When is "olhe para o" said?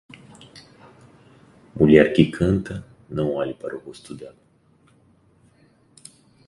3.33-3.79